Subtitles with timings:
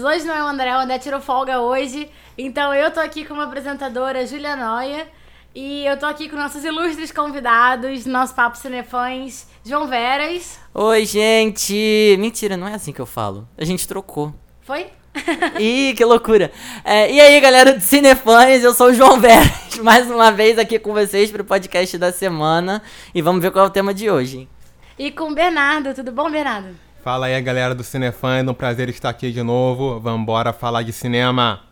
[0.00, 2.08] Hoje não é o André, o André tirou folga hoje.
[2.36, 5.08] Então eu tô aqui com uma apresentadora, Julia Noia.
[5.52, 10.56] E eu tô aqui com nossos ilustres convidados, nosso Papo Cinefãs, João Veras.
[10.72, 12.16] Oi, gente!
[12.16, 13.48] Mentira, não é assim que eu falo.
[13.58, 14.32] A gente trocou.
[14.60, 14.86] Foi?
[15.58, 16.52] Ih, que loucura!
[16.84, 20.78] É, e aí, galera do Cinefãs, eu sou o João Veras, mais uma vez aqui
[20.78, 22.80] com vocês pro podcast da semana.
[23.12, 24.48] E vamos ver qual é o tema de hoje.
[24.96, 26.87] E com o Bernardo, tudo bom, Bernardo?
[27.08, 29.98] Fala aí, galera do Cinefã, é um prazer estar aqui de novo.
[29.98, 31.64] Vambora falar de cinema.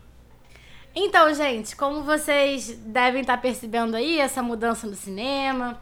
[0.95, 5.79] Então, gente, como vocês devem estar percebendo aí, essa mudança no cinema,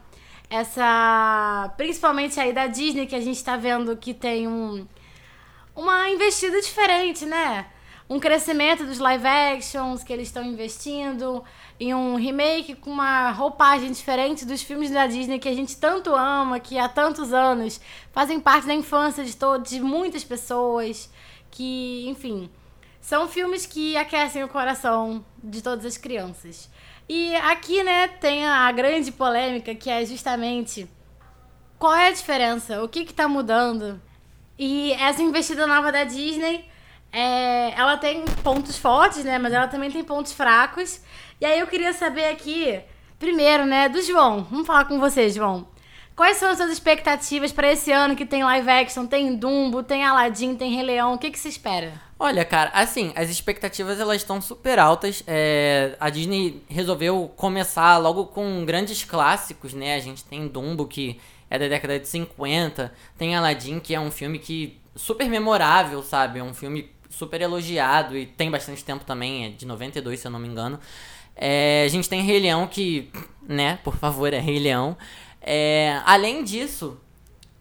[0.50, 1.72] essa.
[1.78, 4.86] principalmente aí da Disney, que a gente está vendo que tem um.
[5.74, 7.64] uma investida diferente, né?
[8.08, 11.42] Um crescimento dos live actions que eles estão investindo
[11.78, 16.14] em um remake com uma roupagem diferente dos filmes da Disney que a gente tanto
[16.14, 17.80] ama, que há tantos anos
[18.12, 21.10] fazem parte da infância de, todos, de muitas pessoas,
[21.50, 22.48] que, enfim,
[23.00, 26.70] são filmes que aquecem o coração de todas as crianças.
[27.08, 30.88] E aqui, né, tem a grande polêmica que é justamente
[31.78, 34.00] qual é a diferença, o que está mudando.
[34.58, 36.64] E essa investida nova da Disney,
[37.16, 41.00] é, ela tem pontos fortes, né, mas ela também tem pontos fracos.
[41.40, 42.78] E aí eu queria saber aqui,
[43.18, 44.46] primeiro, né, do João.
[44.50, 45.66] Vamos falar com você, João.
[46.14, 50.04] Quais são as suas expectativas para esse ano que tem live action, tem Dumbo, tem
[50.04, 51.14] Aladdin, tem Rei Leão?
[51.14, 51.94] O que, que espera?
[52.18, 55.22] Olha, cara, assim, as expectativas elas estão super altas.
[55.26, 59.94] É, a Disney resolveu começar logo com grandes clássicos, né?
[59.94, 64.10] A gente tem Dumbo, que é da década de 50, tem Aladdin, que é um
[64.10, 66.38] filme que super memorável, sabe?
[66.38, 70.30] É um filme super elogiado e tem bastante tempo também, é de 92, se eu
[70.30, 70.78] não me engano.
[71.34, 73.10] É, a gente tem Rei Leão, que,
[73.46, 74.96] né, por favor, é Rei Leão.
[75.40, 76.98] É, além disso,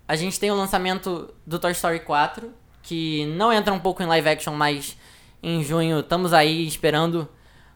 [0.08, 2.52] a gente tem o lançamento do Toy Story 4,
[2.82, 4.98] que não entra um pouco em live action, mas
[5.42, 7.28] em junho estamos aí esperando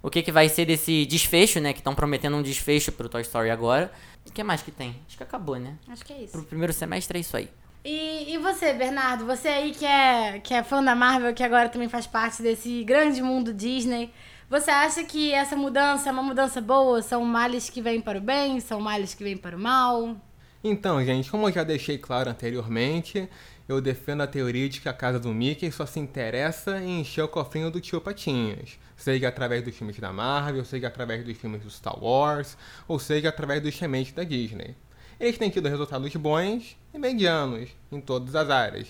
[0.01, 1.73] o que, que vai ser desse desfecho, né?
[1.73, 3.91] Que estão prometendo um desfecho pro Toy Story agora.
[4.25, 4.95] O que mais que tem?
[5.07, 5.75] Acho que acabou, né?
[5.87, 6.31] Acho que é isso.
[6.31, 7.49] Pro primeiro semestre é isso aí.
[7.83, 9.25] E, e você, Bernardo?
[9.25, 12.83] Você aí que é, que é fã da Marvel, que agora também faz parte desse
[12.83, 14.11] grande mundo Disney.
[14.49, 17.01] Você acha que essa mudança é uma mudança boa?
[17.01, 18.59] São males que vêm para o bem?
[18.59, 20.17] São males que vêm para o mal?
[20.61, 23.29] Então, gente, como eu já deixei claro anteriormente,
[23.67, 27.21] eu defendo a teoria de que a casa do Mickey só se interessa em encher
[27.21, 28.77] o cofrinho do tio Patinhas.
[28.97, 32.57] Seja através dos filmes da Marvel, seja através dos filmes do Star Wars,
[32.87, 34.75] ou seja através dos remakes da Disney.
[35.19, 38.87] Eles têm tido resultados bons e medianos em todas as áreas.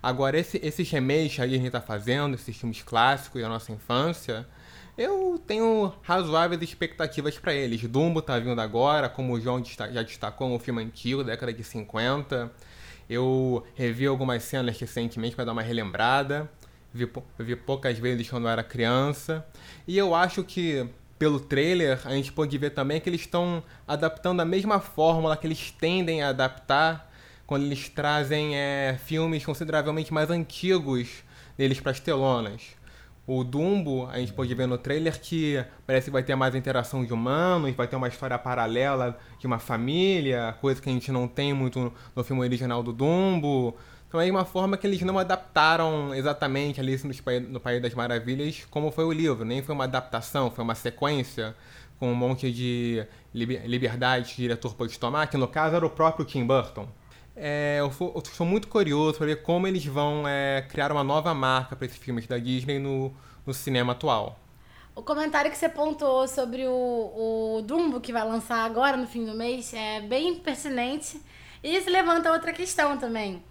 [0.00, 4.46] Agora, esse, esses remakes que a Disney está fazendo, esses filmes clássicos da nossa infância,
[4.96, 7.82] eu tenho razoáveis expectativas para eles.
[7.84, 12.50] Dumbo tá vindo agora, como o João já destacou, um filme antigo, década de 50.
[13.10, 16.48] Eu revi algumas cenas recentemente para dar uma relembrada.
[16.92, 17.08] Vi,
[17.38, 19.46] vi poucas vezes quando eu era criança.
[19.86, 24.40] E eu acho que, pelo trailer, a gente pode ver também que eles estão adaptando
[24.40, 27.10] a mesma fórmula que eles tendem a adaptar
[27.46, 31.24] quando eles trazem é, filmes consideravelmente mais antigos
[31.56, 32.78] deles para as telonas.
[33.26, 37.04] O Dumbo, a gente pode ver no trailer que parece que vai ter mais interação
[37.04, 41.28] de humanos, vai ter uma história paralela de uma família, coisa que a gente não
[41.28, 43.76] tem muito no filme original do Dumbo.
[44.08, 47.06] Então é uma forma que eles não adaptaram exatamente Alice
[47.48, 49.44] no País das Maravilhas como foi o livro.
[49.44, 51.54] Nem foi uma adaptação, foi uma sequência
[51.98, 53.04] com um monte de
[53.34, 56.88] liberdade que o diretor pôde tomar, que no caso era o próprio Tim Burton.
[57.36, 61.34] É, eu, eu estou muito curioso para ver como eles vão é, criar uma nova
[61.34, 63.12] marca para esses filmes da Disney no,
[63.46, 64.38] no cinema atual.
[64.96, 69.24] O comentário que você pontuou sobre o, o Dumbo que vai lançar agora no fim
[69.24, 71.20] do mês é bem pertinente.
[71.62, 73.42] E isso levanta outra questão também.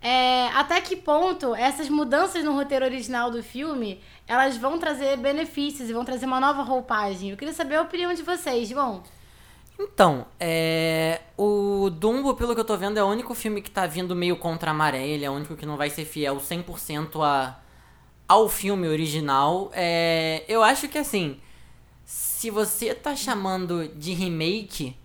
[0.00, 5.88] É, até que ponto essas mudanças no roteiro original do filme elas vão trazer benefícios
[5.88, 7.30] e vão trazer uma nova roupagem?
[7.30, 9.02] Eu queria saber a opinião de vocês, João.
[9.78, 11.20] Então, é...
[11.36, 14.36] o Dumbo, pelo que eu tô vendo, é o único filme que tá vindo meio
[14.36, 15.06] contra a maré.
[15.06, 17.58] Ele é o único que não vai ser fiel 100% a...
[18.26, 19.70] ao filme original.
[19.74, 20.44] É...
[20.48, 21.38] Eu acho que, assim,
[22.04, 24.96] se você tá chamando de remake,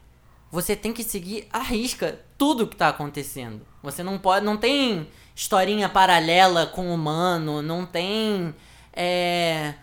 [0.51, 3.65] você tem que seguir a risca tudo que tá acontecendo.
[3.81, 4.45] Você não pode...
[4.45, 8.53] Não tem historinha paralela com o humano, não tem...
[8.93, 9.73] É...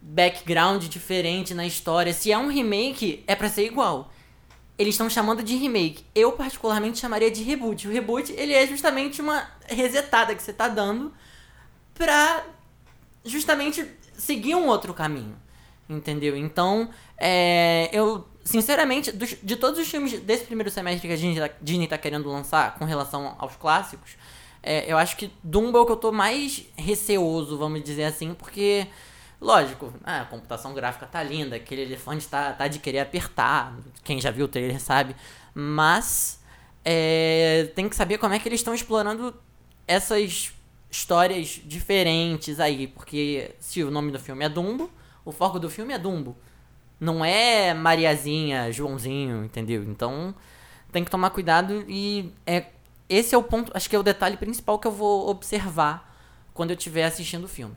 [0.00, 2.12] Background diferente na história.
[2.12, 4.10] Se é um remake, é para ser igual
[4.78, 6.06] eles estão chamando de remake.
[6.14, 7.88] Eu, particularmente, chamaria de reboot.
[7.88, 11.12] O reboot, ele é justamente uma resetada que você tá dando
[11.92, 12.44] pra
[13.24, 13.84] justamente
[14.16, 15.36] seguir um outro caminho.
[15.88, 16.36] Entendeu?
[16.36, 21.40] Então, é, eu, sinceramente, dos, de todos os filmes desse primeiro semestre que a Disney
[21.48, 24.16] tá, Disney tá querendo lançar com relação aos clássicos,
[24.60, 28.34] É, eu acho que Dumbo é o que eu tô mais receoso, vamos dizer assim,
[28.34, 28.88] porque,
[29.40, 33.72] lógico, a computação gráfica tá linda, aquele elefante tá, tá de querer apertar,
[34.02, 35.14] quem já viu o trailer sabe,
[35.54, 36.40] mas
[36.84, 39.32] é, tem que saber como é que eles estão explorando
[39.86, 40.52] essas
[40.90, 44.90] histórias diferentes aí, porque se o nome do filme é Dumbo,
[45.24, 46.36] o foco do filme é Dumbo.
[47.00, 49.84] Não é Mariazinha, Joãozinho, entendeu?
[49.84, 50.34] Então
[50.90, 52.66] tem que tomar cuidado e é
[53.08, 56.14] esse é o ponto, acho que é o detalhe principal que eu vou observar
[56.52, 57.74] quando eu estiver assistindo o filme.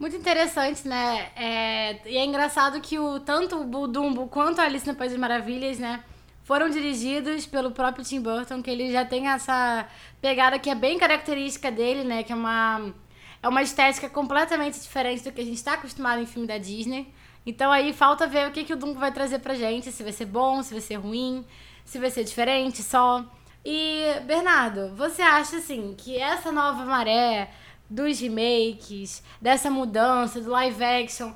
[0.00, 1.30] Muito interessante, né?
[1.36, 5.20] É, e é engraçado que o, tanto o Dumbo quanto a Alice no País das
[5.20, 6.02] Maravilhas, né?
[6.42, 9.86] Foram dirigidos pelo próprio Tim Burton, que ele já tem essa
[10.20, 12.24] pegada que é bem característica dele, né?
[12.24, 12.92] Que é uma,
[13.40, 17.14] é uma estética completamente diferente do que a gente está acostumado em filme da Disney.
[17.44, 20.12] Então aí falta ver o que, que o Dumbo vai trazer pra gente, se vai
[20.12, 21.44] ser bom, se vai ser ruim,
[21.84, 23.24] se vai ser diferente só.
[23.64, 27.50] E, Bernardo, você acha assim que essa nova maré
[27.88, 31.32] dos remakes, dessa mudança, do live action,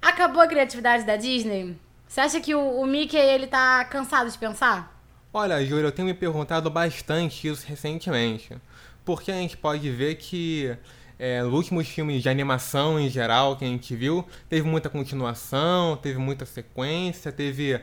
[0.00, 1.76] acabou a criatividade da Disney?
[2.08, 5.00] Você acha que o, o Mickey ele tá cansado de pensar?
[5.32, 8.56] Olha, Júlia, eu tenho me perguntado bastante isso recentemente.
[9.04, 10.76] Porque a gente pode ver que
[11.20, 15.94] é, os últimos filmes de animação em geral que a gente viu, teve muita continuação,
[15.98, 17.78] teve muita sequência, teve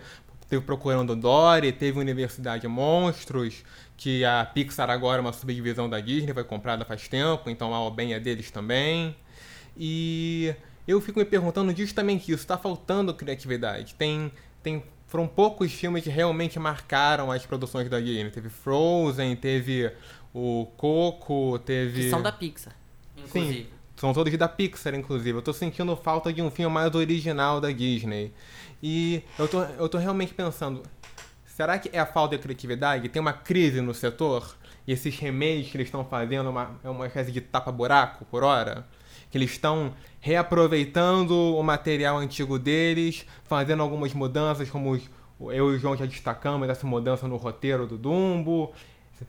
[0.50, 3.64] teve Procurando Dory, teve Universidade Monstros,
[3.96, 7.92] que a Pixar agora é uma subdivisão da Disney, foi comprada faz tempo, então a
[7.92, 9.16] bem é deles também.
[9.76, 10.56] E
[10.88, 13.94] eu fico me perguntando justamente isso, está faltando criatividade.
[13.96, 14.32] Tem,
[14.64, 18.32] tem, foram poucos filmes que realmente marcaram as produções da Disney.
[18.32, 19.92] Teve Frozen, teve
[20.34, 22.04] o Coco, teve...
[22.04, 22.74] Que são da Pixar,
[23.28, 23.64] inclusive.
[23.64, 25.38] Sim, são todos da Pixar, inclusive.
[25.38, 28.32] Eu tô sentindo falta de um filme mais original da Disney.
[28.82, 30.84] E eu tô, eu tô realmente pensando,
[31.46, 33.10] será que é a falta de criatividade?
[33.10, 34.56] Tem uma crise no setor?
[34.86, 38.88] E esses remakes que eles estão fazendo uma, é uma espécie de tapa-buraco por hora?
[39.32, 44.96] Que eles estão reaproveitando o material antigo deles, fazendo algumas mudanças, como
[45.40, 48.72] eu e o João já destacamos, essa mudança no roteiro do Dumbo.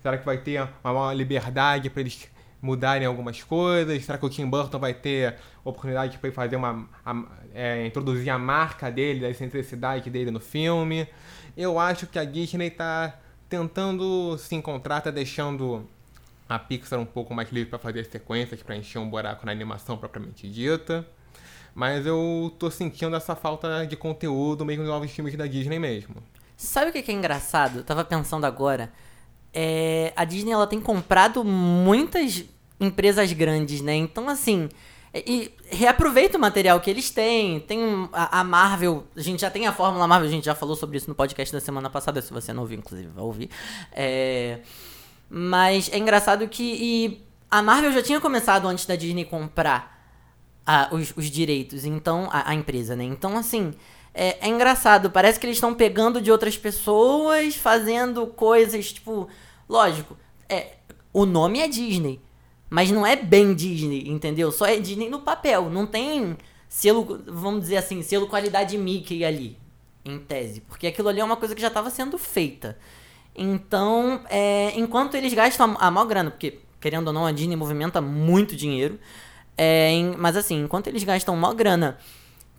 [0.02, 2.28] Será que vai ter uma maior liberdade para eles
[2.60, 4.04] mudarem algumas coisas?
[4.04, 6.88] Será que o Tim Burton vai ter oportunidade para fazer uma.
[7.04, 7.22] A,
[7.54, 11.06] é, introduzir a marca dele, a excentricidade dele no filme?
[11.56, 13.18] Eu acho que a Disney está
[13.48, 15.88] tentando se encontrar, tá deixando
[16.48, 19.96] a Pixar um pouco mais livre para fazer sequências, para encher um buraco na animação
[19.96, 21.06] propriamente dita.
[21.74, 26.16] Mas eu tô sentindo essa falta de conteúdo mesmo nos novos filmes da Disney mesmo.
[26.56, 27.78] Sabe o que é engraçado?
[27.78, 28.92] Eu tava pensando agora
[29.52, 32.44] é, a Disney ela tem comprado muitas
[32.80, 33.94] empresas grandes, né?
[33.94, 34.68] Então, assim,
[35.14, 37.60] e reaproveita o material que eles têm.
[37.60, 40.76] Tem a, a, Marvel, a gente já tem a Fórmula Marvel, a gente já falou
[40.76, 43.50] sobre isso no podcast da semana passada, se você não ouviu, inclusive, vai ouvir.
[43.92, 44.60] É,
[45.28, 49.98] mas é engraçado que a Marvel já tinha começado antes da Disney comprar
[50.66, 53.04] a, os, os, direitos, então, a, a empresa, né?
[53.04, 53.72] Então, assim,
[54.20, 59.28] é, é engraçado, parece que eles estão pegando de outras pessoas, fazendo coisas, tipo.
[59.68, 60.16] Lógico,
[60.48, 60.72] é,
[61.12, 62.20] o nome é Disney.
[62.68, 64.50] Mas não é bem Disney, entendeu?
[64.50, 65.70] Só é Disney no papel.
[65.70, 66.36] Não tem
[66.68, 69.56] selo, vamos dizer assim, selo qualidade Mickey ali,
[70.04, 70.62] em tese.
[70.62, 72.76] Porque aquilo ali é uma coisa que já estava sendo feita.
[73.36, 77.54] Então, é, enquanto eles gastam a, a maior grana, porque, querendo ou não, a Disney
[77.54, 78.98] movimenta muito dinheiro.
[79.56, 81.98] É, em, mas assim, enquanto eles gastam maior grana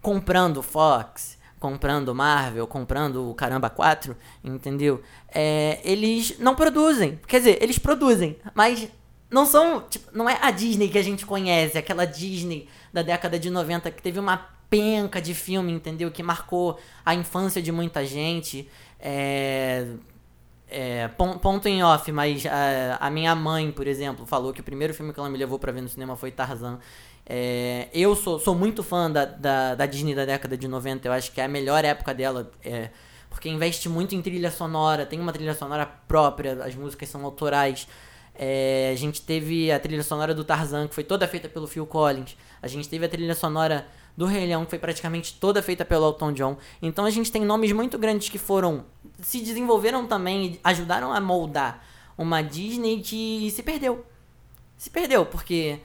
[0.01, 5.01] comprando Fox, comprando Marvel, comprando o Caramba 4, entendeu?
[5.33, 7.19] É, eles não produzem.
[7.27, 8.87] Quer dizer, eles produzem, mas
[9.29, 9.81] não são.
[9.81, 13.91] Tipo, não é a Disney que a gente conhece, aquela Disney da década de 90
[13.91, 14.37] que teve uma
[14.69, 16.11] penca de filme, entendeu?
[16.11, 18.69] Que marcou a infância de muita gente.
[18.99, 19.87] É,
[20.69, 21.07] é,
[21.41, 25.11] ponto em off, mas a, a, minha mãe, por exemplo, falou que o primeiro filme
[25.11, 26.79] que ela me levou para ver no cinema foi Tarzan.
[27.31, 31.11] É, eu sou, sou muito fã da, da, da, Disney da década de 90, eu
[31.11, 32.89] acho que é a melhor época dela, é,
[33.29, 37.87] porque investe muito em trilha sonora, tem uma trilha sonora própria, as músicas são autorais.
[38.33, 41.85] É, a gente teve a trilha sonora do Tarzan, que foi toda feita pelo Phil
[41.85, 42.35] Collins.
[42.63, 43.85] A gente teve a trilha sonora
[44.17, 46.57] do Rei Leão, que foi praticamente toda feita pelo Elton John.
[46.81, 48.85] Então a gente tem nomes muito grandes que foram.
[49.21, 51.85] se desenvolveram também e ajudaram a moldar
[52.17, 54.03] uma Disney que se perdeu.
[54.77, 55.79] Se perdeu, porque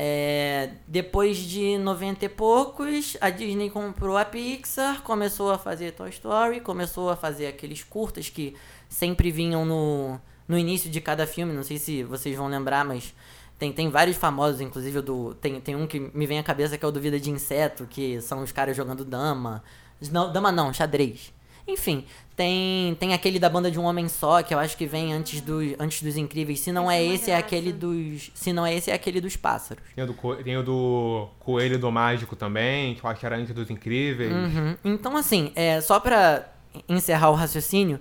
[0.00, 6.08] é, depois de 90 e poucos, a Disney comprou a Pixar, começou a fazer Toy
[6.10, 8.54] Story, começou a fazer aqueles curtas que
[8.88, 11.52] sempre vinham no, no início de cada filme.
[11.52, 13.12] Não sei se vocês vão lembrar, mas
[13.58, 15.34] tem, tem vários famosos, inclusive do.
[15.34, 17.84] Tem, tem um que me vem à cabeça que é o do Vida de Inseto,
[17.84, 19.64] que são os caras jogando dama.
[20.12, 21.34] Não, dama não, xadrez.
[21.66, 22.06] Enfim,
[22.38, 25.40] tem, tem aquele da banda de um homem só, que eu acho que vem antes,
[25.40, 26.60] do, antes dos incríveis.
[26.60, 28.30] Se não Esse é é esse, é aquele dos.
[28.32, 29.82] Se não é esse, é aquele dos pássaros.
[29.94, 33.26] Tem o, do, co- tem o do Coelho do Mágico também, que eu acho que
[33.26, 34.32] era antes dos Incríveis.
[34.32, 34.76] Uhum.
[34.84, 36.46] Então, assim, é, só pra
[36.88, 37.98] encerrar o raciocínio,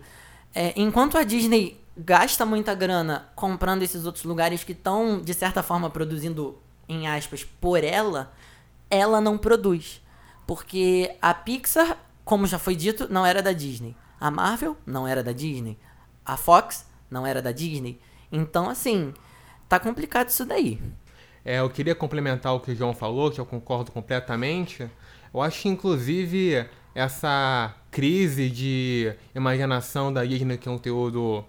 [0.54, 5.64] é, enquanto a Disney gasta muita grana comprando esses outros lugares que estão, de certa
[5.64, 8.32] forma, produzindo, em aspas, por ela,
[8.88, 10.00] ela não produz.
[10.46, 13.96] Porque a Pixar, como já foi dito, não era da Disney.
[14.20, 15.78] A Marvel não era da Disney.
[16.26, 18.00] A Fox não era da Disney.
[18.32, 19.14] Então, assim,
[19.70, 20.82] tá complicado isso daí.
[21.46, 24.90] É, eu queria complementar o que o João falou, que eu concordo completamente.
[25.34, 31.46] Eu acho que, inclusive, essa crise de imaginação da Disney, que é um conteúdo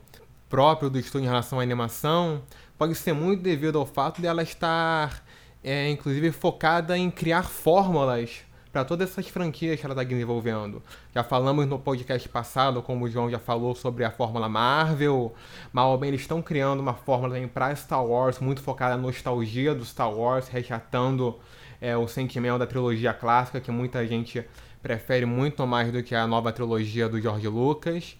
[0.49, 2.43] próprio do estúdio em relação à animação,
[2.77, 5.25] pode ser muito devido ao fato dela estar,
[5.65, 10.83] é, inclusive, focada em criar fórmulas para todas essas franquias que ela está desenvolvendo.
[11.15, 15.35] Já falamos no podcast passado, como o João já falou, sobre a fórmula Marvel.
[15.73, 19.85] Mal bem, eles estão criando uma fórmula para Star Wars, muito focada na nostalgia do
[19.85, 21.39] Star Wars, resgatando
[21.81, 24.45] é, o sentimento da trilogia clássica, que muita gente
[24.83, 28.17] prefere muito mais do que a nova trilogia do George Lucas.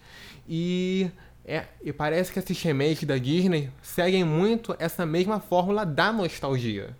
[0.47, 1.11] E,
[1.45, 6.95] é, e parece que esses remakes da Disney seguem muito essa mesma fórmula da nostalgia.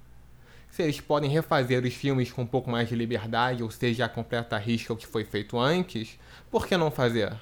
[0.79, 4.07] Se eles podem refazer os filmes com um pouco mais de liberdade, ou seja, a
[4.07, 6.17] completa risca o que foi feito antes,
[6.49, 7.33] por que não fazer?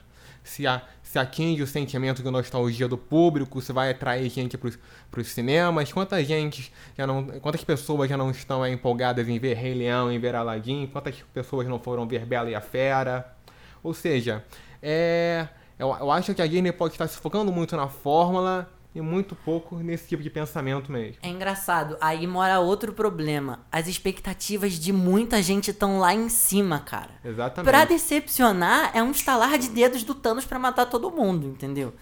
[0.44, 5.22] Se, a, se atinge o sentimento de nostalgia do público, se vai atrair gente para
[5.22, 9.54] os cinemas, quanta gente já não, quantas pessoas já não estão é, empolgadas em ver
[9.54, 13.36] Rei Leão, em ver Aladdin, quantas pessoas não foram ver Bela e a Fera?
[13.84, 14.44] Ou seja,
[14.82, 18.68] é, eu, eu acho que a Disney pode estar se focando muito na fórmula
[18.98, 21.18] e muito pouco nesse tipo de pensamento mesmo.
[21.22, 23.60] É engraçado, aí mora outro problema.
[23.72, 27.12] As expectativas de muita gente estão lá em cima, cara.
[27.24, 27.70] Exatamente.
[27.70, 31.94] Pra decepcionar, é um estalar de dedos do Thanos pra matar todo mundo, entendeu?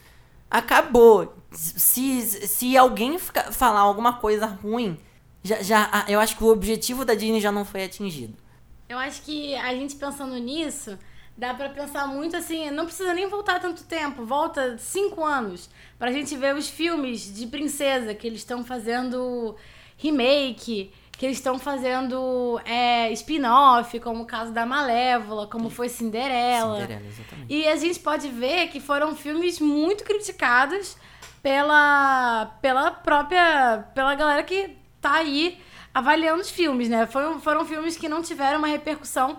[0.50, 1.36] Acabou.
[1.52, 4.98] Se, se alguém fica- falar alguma coisa ruim,
[5.44, 8.36] já, já, eu acho que o objetivo da Disney já não foi atingido.
[8.88, 10.98] Eu acho que a gente pensando nisso,
[11.38, 16.12] dá pra pensar muito assim, não precisa nem voltar tanto tempo, volta cinco anos pra
[16.12, 19.56] gente ver os filmes de princesa que eles estão fazendo
[19.98, 26.82] remake, que eles estão fazendo é, spin-off, como o caso da Malévola, como foi Cinderela.
[26.82, 27.54] Cinderela, exatamente.
[27.54, 30.98] E a gente pode ver que foram filmes muito criticados
[31.42, 33.86] pela, pela própria.
[33.94, 35.58] pela galera que tá aí
[35.94, 37.06] avaliando os filmes, né?
[37.06, 39.38] Foram, foram filmes que não tiveram uma repercussão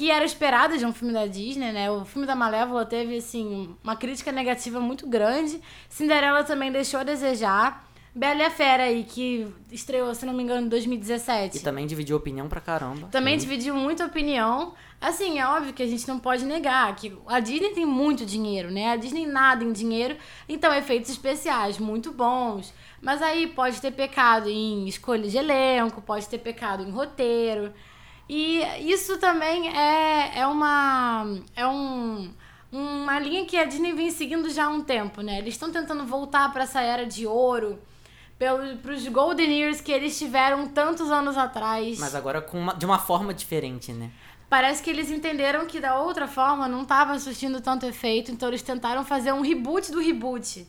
[0.00, 1.90] que era esperada de um filme da Disney, né?
[1.90, 5.60] O filme da Malévola teve, assim, uma crítica negativa muito grande.
[5.90, 7.86] Cinderela também deixou a desejar.
[8.14, 11.58] Bela e a Fera aí, que estreou, se não me engano, em 2017.
[11.58, 13.08] E também dividiu opinião pra caramba.
[13.08, 14.72] Também dividiu muita opinião.
[14.98, 18.70] Assim, é óbvio que a gente não pode negar que a Disney tem muito dinheiro,
[18.70, 18.92] né?
[18.92, 20.16] A Disney nada em dinheiro,
[20.48, 22.72] então efeitos especiais muito bons.
[23.02, 27.70] Mas aí pode ter pecado em escolha de elenco, pode ter pecado em roteiro.
[28.32, 31.26] E isso também é, é uma.
[31.56, 32.32] É um,
[32.70, 35.38] uma linha que a Disney vem seguindo já há um tempo, né?
[35.38, 37.76] Eles estão tentando voltar para essa era de ouro,
[38.38, 41.98] para os Golden Years que eles tiveram tantos anos atrás.
[41.98, 44.10] Mas agora com uma- de uma forma diferente, né?
[44.48, 48.62] Parece que eles entenderam que da outra forma não estava surtindo tanto efeito, então eles
[48.62, 50.64] tentaram fazer um reboot do reboot.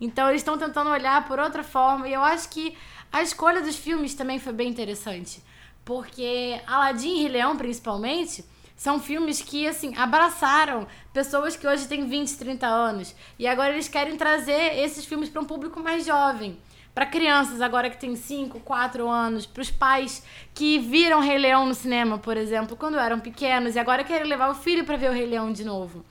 [0.00, 2.76] Então eles estão tentando olhar por outra forma, e eu acho que
[3.12, 5.42] a escolha dos filmes também foi bem interessante.
[5.84, 8.44] Porque Aladdin e Rei Leão, principalmente,
[8.76, 13.14] são filmes que, assim, abraçaram pessoas que hoje têm 20, 30 anos.
[13.38, 16.58] E agora eles querem trazer esses filmes para um público mais jovem.
[16.94, 21.66] Para crianças agora que têm 5, 4 anos, para os pais que viram Rei Leão
[21.66, 25.10] no cinema, por exemplo, quando eram pequenos e agora querem levar o filho para ver
[25.10, 26.04] o Rei Leão de novo.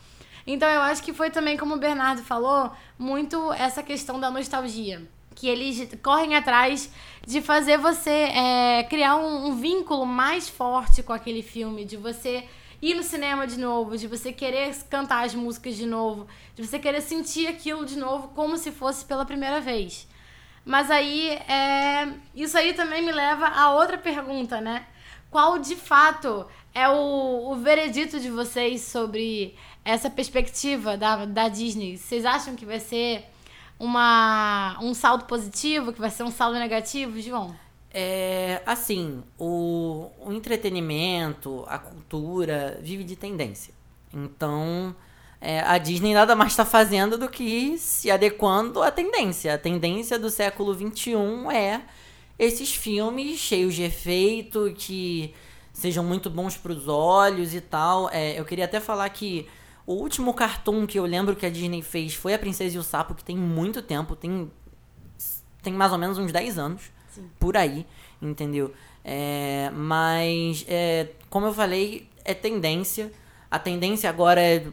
[0.48, 5.08] Então eu acho que foi também, como o Bernardo falou, muito essa questão da nostalgia.
[5.40, 6.92] Que eles correm atrás
[7.26, 12.44] de fazer você é, criar um, um vínculo mais forte com aquele filme, de você
[12.82, 16.80] ir no cinema de novo, de você querer cantar as músicas de novo, de você
[16.80, 20.08] querer sentir aquilo de novo como se fosse pela primeira vez.
[20.66, 24.86] Mas aí, é, isso aí também me leva a outra pergunta, né?
[25.32, 29.56] Qual de fato é o, o veredito de vocês sobre
[29.86, 31.98] essa perspectiva da, da Disney?
[31.98, 33.26] Vocês acham que vai ser
[33.80, 37.56] uma, um saldo positivo, que vai ser um saldo negativo, João?
[37.92, 43.74] É, assim, o, o entretenimento, a cultura vive de tendência.
[44.14, 44.96] Então,
[45.42, 49.54] é, a Disney nada mais está fazendo do que se adequando à tendência.
[49.54, 51.14] A tendência do século XXI
[51.54, 51.82] é
[52.38, 55.34] esses filmes cheios de efeito, que
[55.74, 58.10] sejam muito bons para os olhos e tal.
[58.12, 59.48] É, eu queria até falar que
[59.90, 62.84] O último cartoon que eu lembro que a Disney fez foi A Princesa e o
[62.84, 64.52] Sapo, que tem muito tempo, tem,
[65.64, 67.28] tem mais ou menos uns 10 anos, Sim.
[67.40, 67.88] por aí,
[68.22, 68.72] entendeu?
[69.04, 73.12] É, mas, é, como eu falei, é tendência.
[73.50, 74.68] A tendência agora é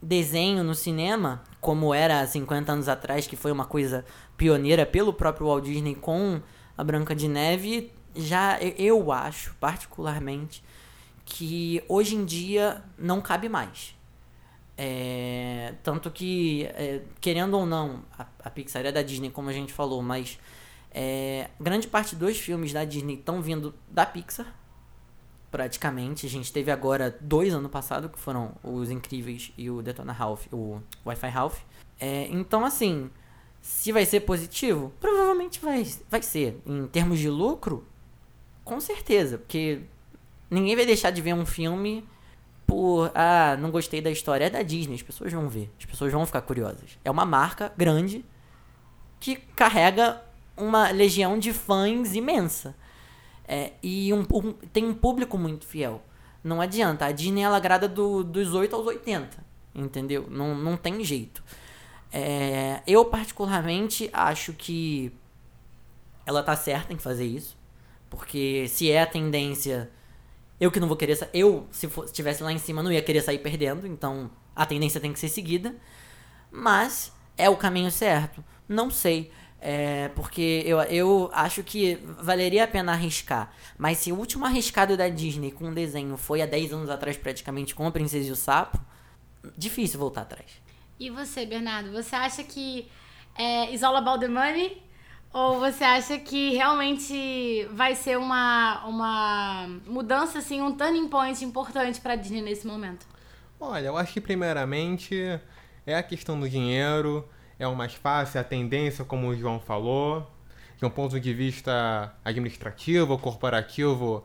[0.00, 4.06] desenho no cinema, como era há 50 anos atrás, que foi uma coisa
[4.38, 6.40] pioneira pelo próprio Walt Disney com
[6.78, 7.92] a Branca de Neve.
[8.16, 10.64] Já eu acho, particularmente,
[11.26, 14.00] que hoje em dia não cabe mais.
[14.84, 19.52] É, tanto que, é, querendo ou não, a, a Pixar é da Disney, como a
[19.52, 20.40] gente falou, mas
[20.90, 24.52] é, grande parte dos filmes da Disney estão vindo da Pixar,
[25.52, 26.26] praticamente.
[26.26, 30.46] A gente teve agora dois ano passado, que foram Os Incríveis e o Detona Ralph,
[30.52, 31.60] o Wi-Fi Ralph.
[32.00, 33.08] É, então, assim,
[33.60, 36.60] se vai ser positivo, provavelmente vai, vai ser.
[36.66, 37.86] Em termos de lucro,
[38.64, 39.82] com certeza, porque
[40.50, 42.04] ninguém vai deixar de ver um filme
[42.72, 44.46] por, ah, não gostei da história.
[44.46, 46.98] É da Disney, as pessoas vão ver, as pessoas vão ficar curiosas.
[47.04, 48.24] É uma marca grande
[49.20, 50.22] que carrega
[50.56, 52.74] uma legião de fãs imensa.
[53.46, 56.02] É, e um, um, tem um público muito fiel.
[56.42, 57.04] Não adianta.
[57.04, 59.44] A Disney ela agrada do, dos 8 aos 80.
[59.74, 60.26] Entendeu?
[60.30, 61.44] Não, não tem jeito.
[62.10, 65.12] É, eu, particularmente, acho que
[66.24, 67.54] ela tá certa em fazer isso.
[68.08, 69.90] Porque se é a tendência.
[70.62, 71.18] Eu que não vou querer.
[71.34, 73.84] Eu, se estivesse lá em cima, não ia querer sair perdendo.
[73.84, 75.74] Então a tendência tem que ser seguida.
[76.52, 78.44] Mas é o caminho certo?
[78.68, 79.32] Não sei.
[79.60, 83.52] É, porque eu, eu acho que valeria a pena arriscar.
[83.76, 87.16] Mas se o último arriscado da Disney com um desenho foi há 10 anos atrás,
[87.16, 88.78] praticamente, com a Princesa e o Sapo,
[89.58, 90.46] difícil voltar atrás.
[90.96, 91.90] E você, Bernardo?
[91.90, 92.88] Você acha que
[93.36, 94.80] é is all about the money?
[95.32, 102.00] Ou você acha que realmente vai ser uma, uma mudança, assim, um turning point importante
[102.00, 103.06] para Disney nesse momento?
[103.58, 105.40] Olha, eu acho que primeiramente
[105.86, 107.26] é a questão do dinheiro
[107.58, 110.28] é o mais fácil, é a tendência, como o João falou.
[110.76, 114.24] De um ponto de vista administrativo, corporativo,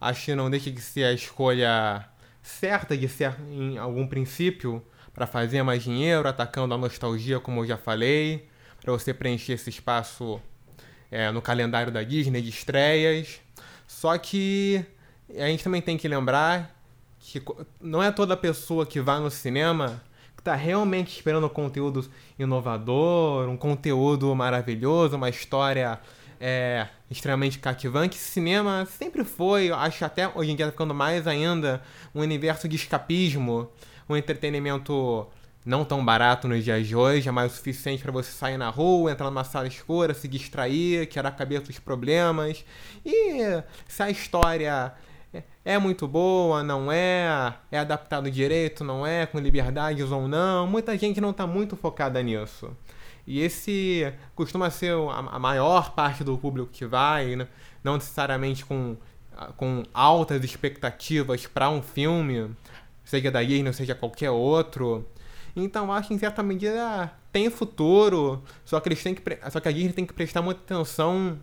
[0.00, 2.08] acho que não deixa de ser a escolha
[2.42, 4.82] certa de ser em algum princípio
[5.12, 8.48] para fazer mais dinheiro, atacando a nostalgia, como eu já falei,
[8.80, 10.40] para você preencher esse espaço
[11.10, 13.40] é, no calendário da Disney de estreias.
[13.86, 14.84] Só que
[15.36, 16.74] a gente também tem que lembrar
[17.18, 17.42] que
[17.80, 20.02] não é toda pessoa que vai no cinema
[20.34, 26.00] que está realmente esperando um conteúdo inovador, um conteúdo maravilhoso, uma história
[26.40, 28.16] é, extremamente cativante.
[28.16, 31.82] Cinema sempre foi, acho até hoje em dia está ficando mais ainda,
[32.14, 33.70] um universo de escapismo,
[34.08, 35.26] um entretenimento
[35.64, 38.70] não tão barato nos dias de hoje, é mais o suficiente para você sair na
[38.70, 42.64] rua, entrar numa sala escura, se distrair, tirar a cabeça dos problemas.
[43.04, 44.94] E se a história
[45.64, 50.66] é muito boa, não é, é adaptado direito, não é, com liberdades ou não.
[50.66, 52.74] Muita gente não está muito focada nisso.
[53.26, 57.46] E esse costuma ser a maior parte do público que vai, né?
[57.84, 58.96] não necessariamente com,
[59.56, 62.50] com altas expectativas para um filme,
[63.04, 65.06] seja da Disney, seja qualquer outro.
[65.54, 69.68] Então acho que em certa medida tem futuro, só que eles têm que só que
[69.68, 71.38] a Disney tem que prestar muita atenção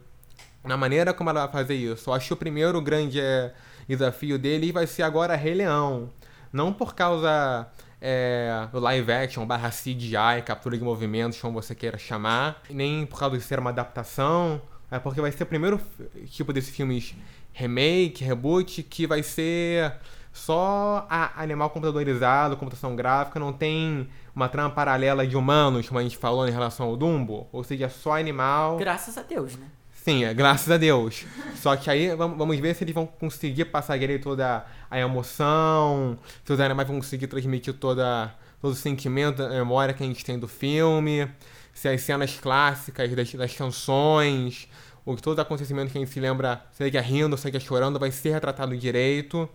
[0.63, 2.09] na maneira como ela vai fazer isso.
[2.09, 3.53] Eu acho que o primeiro grande é,
[3.87, 6.09] desafio dele vai ser agora Rei Leão.
[6.51, 7.67] Não por causa
[8.01, 13.19] é, do live action barra CGI, captura de movimentos, como você queira chamar, nem por
[13.19, 15.79] causa de ser uma adaptação, é porque vai ser o primeiro
[16.27, 17.15] tipo desses filmes
[17.53, 19.93] remake, reboot, que vai ser
[20.37, 26.17] só animal computadorizado, computação gráfica, não tem uma trama paralela de humanos, como a gente
[26.17, 28.77] falou em relação ao Dumbo, ou seja, só animal.
[28.77, 29.67] Graças a Deus, né?
[29.91, 31.25] Sim, é, graças a Deus.
[31.55, 36.53] Só que aí vamos ver se eles vão conseguir passar direito toda a emoção, se
[36.53, 40.37] os animais vão conseguir transmitir toda, todo o sentimento, a memória que a gente tem
[40.37, 41.27] do filme,
[41.73, 44.69] se as cenas clássicas das, das canções,
[45.03, 48.77] ou todo acontecimento que a gente se lembra, seja rindo, seja chorando, vai ser retratado
[48.77, 49.49] direito.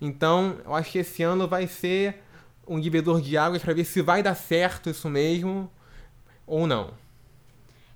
[0.00, 2.22] Então, eu acho que esse ano vai ser
[2.66, 5.70] um divisor de águas para ver se vai dar certo isso mesmo
[6.46, 6.92] ou não.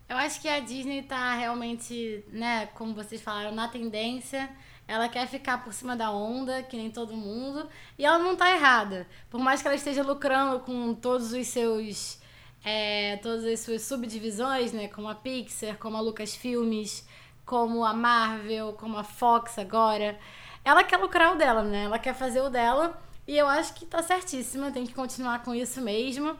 [0.08, 4.50] Eu acho que a Disney tá realmente, né, como vocês falaram, na tendência.
[4.88, 7.68] Ela quer ficar por cima da onda, que nem todo mundo.
[7.96, 9.06] E ela não tá errada.
[9.30, 12.18] Por mais que ela esteja lucrando com todos os seus.
[12.64, 14.88] É, todas as suas subdivisões, né?
[14.88, 17.06] Como a Pixar, como a Lucasfilmes,
[17.46, 20.18] como a Marvel, como a Fox agora.
[20.64, 21.84] Ela quer lucrar o dela, né?
[21.84, 22.98] Ela quer fazer o dela.
[23.26, 26.36] E eu acho que tá certíssima, tem que continuar com isso mesmo.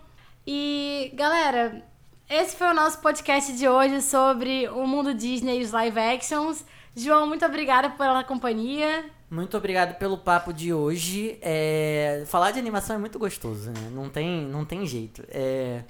[0.47, 1.85] E, galera,
[2.29, 6.65] esse foi o nosso podcast de hoje sobre o mundo Disney e os live actions.
[6.97, 9.05] João, muito obrigada pela companhia.
[9.31, 11.39] Muito obrigado pelo papo de hoje.
[11.41, 13.91] É, falar de animação é muito gostoso, né?
[13.93, 15.25] Não tem, não tem jeito.
[15.29, 15.85] É,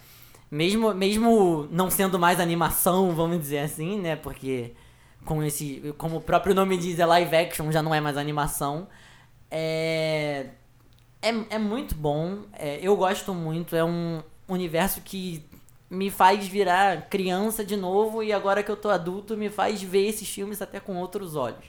[0.50, 4.16] mesmo, mesmo não sendo mais animação, vamos dizer assim, né?
[4.16, 4.74] Porque
[5.24, 8.88] com esse, como o próprio nome diz, é live action, já não é mais animação.
[9.50, 10.46] É,
[11.20, 12.40] é, é muito bom.
[12.52, 13.76] É, eu gosto muito.
[13.76, 15.44] É um universo que
[15.88, 20.06] me faz virar criança de novo e agora que eu tô adulto me faz ver
[20.06, 21.64] esses filmes até com outros olhos.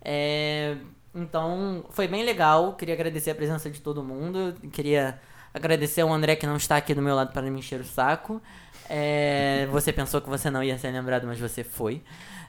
[0.00, 0.76] É,
[1.14, 2.74] então, foi bem legal.
[2.74, 4.54] Queria agradecer a presença de todo mundo.
[4.72, 5.20] Queria
[5.52, 8.40] agradecer ao André que não está aqui do meu lado para me encher o saco.
[8.88, 12.02] É, você pensou que você não ia ser lembrado, mas você foi.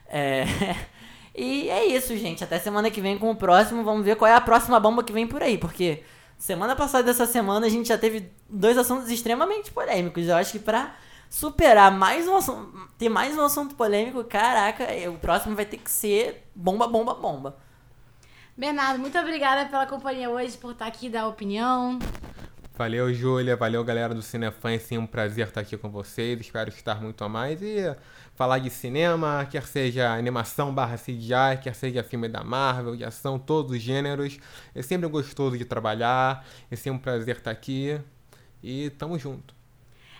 [0.08, 0.44] É,
[1.34, 2.42] e é isso, gente.
[2.42, 3.84] Até semana que vem com o próximo.
[3.84, 5.58] Vamos ver qual é a próxima bomba que vem por aí.
[5.58, 6.02] Porque
[6.38, 10.26] semana passada dessa semana a gente já teve dois assuntos extremamente polêmicos.
[10.26, 10.94] Eu acho que pra
[11.28, 15.90] superar mais um assunto, ter mais um assunto polêmico, caraca, o próximo vai ter que
[15.90, 17.56] ser bomba, bomba, bomba.
[18.56, 21.98] Bernardo, muito obrigada pela companhia hoje, por estar aqui dar opinião.
[22.80, 23.56] Valeu, Júlia.
[23.56, 24.78] Valeu, galera do Cinefã.
[24.78, 26.40] Sim, um prazer estar aqui com vocês.
[26.40, 27.94] Espero estar muito a mais e
[28.34, 33.38] falar de cinema, quer seja animação barra CGI, quer seja filme da Marvel, de ação,
[33.38, 34.38] todos os gêneros.
[34.74, 36.42] É sempre gostoso de trabalhar.
[36.70, 38.00] É sempre um prazer estar aqui.
[38.62, 39.54] E tamo junto.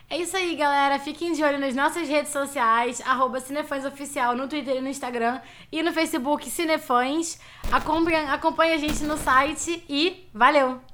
[0.07, 0.99] É isso aí, galera.
[0.99, 3.39] Fiquem de olho nas nossas redes sociais, arroba
[4.37, 7.39] no Twitter e no Instagram e no Facebook Cinefãs.
[7.71, 10.81] Acompanhe a gente no site e valeu!